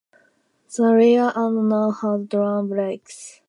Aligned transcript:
The 0.75 0.95
rear 0.95 1.31
end 1.37 1.69
now 1.69 1.91
had 1.91 2.27
drum 2.27 2.69
brakes. 2.69 3.39